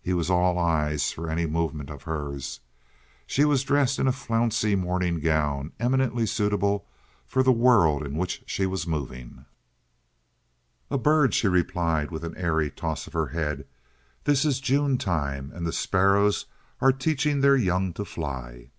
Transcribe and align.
He 0.00 0.14
was 0.14 0.30
all 0.30 0.56
eyes 0.58 1.12
for 1.12 1.28
any 1.28 1.44
movement 1.44 1.90
of 1.90 2.04
hers. 2.04 2.60
She 3.26 3.44
was 3.44 3.62
dressed 3.64 3.98
in 3.98 4.06
a 4.08 4.12
flouncy 4.12 4.74
morning 4.74 5.20
gown 5.20 5.72
eminently 5.78 6.24
suitable 6.24 6.86
for 7.26 7.42
the 7.42 7.52
world 7.52 8.02
in 8.02 8.16
which 8.16 8.42
she 8.46 8.64
was 8.64 8.86
moving. 8.86 9.44
"A 10.90 10.96
bird," 10.96 11.34
she 11.34 11.48
replied, 11.48 12.10
with 12.10 12.24
an 12.24 12.34
airy 12.38 12.70
toss 12.70 13.06
of 13.06 13.12
her 13.12 13.26
head. 13.26 13.66
"This 14.24 14.46
is 14.46 14.58
June 14.58 14.96
time, 14.96 15.52
and 15.54 15.66
the 15.66 15.72
sparrows 15.74 16.46
are 16.80 16.90
teaching 16.90 17.42
their 17.42 17.54
young 17.54 17.92
to 17.92 18.06
fly." 18.06 18.70